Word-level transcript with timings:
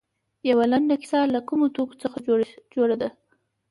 یوه 0.49 0.65
لنډه 0.71 0.95
کیسه 1.01 1.19
له 1.33 1.39
کومو 1.47 1.65
توکو 1.75 1.95
څخه 2.03 2.17
جوړه 2.75 2.95
ده. 3.01 3.09